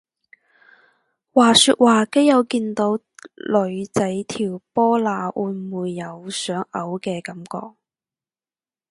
[1.31, 7.77] 話說話基友見到女仔條波罅會唔會有想嘔嘅感覺？